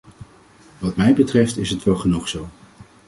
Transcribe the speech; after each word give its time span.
Wat 0.77 0.95
mij 0.95 1.13
betreft 1.13 1.57
is 1.57 1.69
het 1.69 1.83
wel 1.83 1.95
genoeg 1.95 2.27
zo. 2.27 2.47